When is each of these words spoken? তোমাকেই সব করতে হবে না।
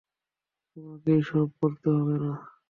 তোমাকেই 0.69 1.21
সব 1.29 1.47
করতে 1.59 1.87
হবে 1.95 2.15
না। 2.23 2.31